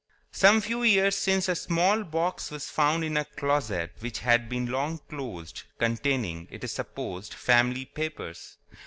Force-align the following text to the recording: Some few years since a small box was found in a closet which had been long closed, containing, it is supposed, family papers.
Some 0.31 0.61
few 0.61 0.81
years 0.81 1.15
since 1.15 1.47
a 1.47 1.53
small 1.53 2.03
box 2.03 2.49
was 2.49 2.71
found 2.71 3.03
in 3.03 3.17
a 3.17 3.25
closet 3.25 3.91
which 3.99 4.17
had 4.17 4.49
been 4.49 4.65
long 4.65 4.97
closed, 5.07 5.61
containing, 5.77 6.47
it 6.49 6.63
is 6.63 6.71
supposed, 6.71 7.35
family 7.35 7.85
papers. 7.85 8.57